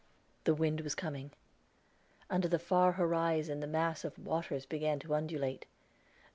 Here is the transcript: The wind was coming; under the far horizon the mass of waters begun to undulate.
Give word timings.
The 0.45 0.55
wind 0.55 0.81
was 0.81 0.95
coming; 0.95 1.29
under 2.27 2.47
the 2.47 2.57
far 2.57 2.93
horizon 2.93 3.59
the 3.59 3.67
mass 3.67 4.03
of 4.03 4.17
waters 4.17 4.65
begun 4.65 4.97
to 5.01 5.13
undulate. 5.13 5.67